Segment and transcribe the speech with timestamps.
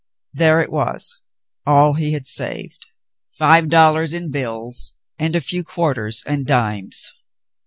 [0.33, 1.21] There it was,
[1.67, 2.87] all he had saved,
[3.33, 7.13] five dollars in bills, and a few quarters and dimes.